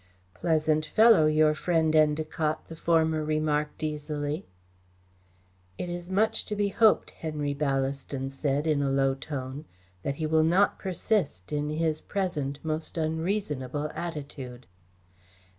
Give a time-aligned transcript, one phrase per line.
[0.33, 4.47] "Pleasant fellow, your friend Endacott!" the former remarked easily.
[5.77, 9.65] "It is much to be hoped," Henry Ballaston said, in a low tone,
[10.01, 14.65] "that he will not persist in his present most unreasonable attitude."